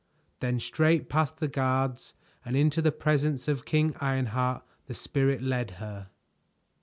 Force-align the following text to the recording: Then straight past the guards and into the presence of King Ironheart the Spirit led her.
Then 0.39 0.59
straight 0.59 1.09
past 1.09 1.37
the 1.37 1.47
guards 1.47 2.15
and 2.43 2.57
into 2.57 2.81
the 2.81 2.91
presence 2.91 3.47
of 3.47 3.65
King 3.65 3.95
Ironheart 4.01 4.63
the 4.87 4.95
Spirit 4.95 5.43
led 5.43 5.69
her. 5.77 6.09